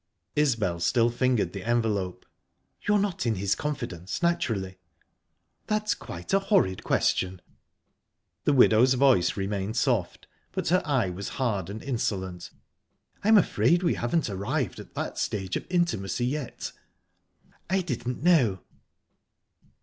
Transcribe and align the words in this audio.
Isbel 0.35 0.79
still 0.79 1.11
fingered 1.11 1.53
the 1.53 1.63
envelope. 1.63 2.25
"You're 2.81 2.97
not 2.97 3.27
in 3.27 3.35
his 3.35 3.53
confidence, 3.53 4.23
naturally?" 4.23 4.79
"That's 5.67 5.93
quite 5.93 6.33
a 6.33 6.39
horrid 6.39 6.83
question!" 6.83 7.39
The 8.45 8.53
widow's 8.53 8.95
voice 8.95 9.37
remained 9.37 9.77
soft, 9.77 10.25
but 10.53 10.69
her 10.69 10.81
eye 10.85 11.11
was 11.11 11.29
hard 11.37 11.69
and 11.69 11.83
insolent. 11.83 12.49
"I'm 13.23 13.37
afraid 13.37 13.83
we 13.83 13.93
haven't 13.93 14.27
arrived 14.27 14.79
at 14.79 14.95
that 14.95 15.19
stage 15.19 15.55
of 15.55 15.67
intimacy 15.69 16.25
yet." 16.25 16.71
"I 17.69 17.81
didn't 17.81 18.23
know." 18.23 18.61